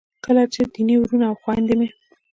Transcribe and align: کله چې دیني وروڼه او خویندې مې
کله 0.25 0.43
چې 0.53 0.61
دیني 0.73 0.95
وروڼه 0.99 1.25
او 1.29 1.35
خویندې 1.41 1.73
مې 1.79 1.89